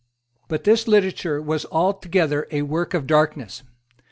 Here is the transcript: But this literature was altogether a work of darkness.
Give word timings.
But 0.47 0.63
this 0.63 0.87
literature 0.87 1.39
was 1.39 1.67
altogether 1.71 2.47
a 2.49 2.63
work 2.63 2.95
of 2.95 3.05
darkness. 3.05 3.61